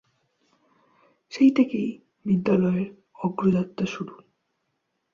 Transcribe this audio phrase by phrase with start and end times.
[1.33, 1.89] সেই থেকেই
[2.25, 2.89] বিদ্যালয়ের
[3.19, 4.15] অগ্রযাত্রা শুরু।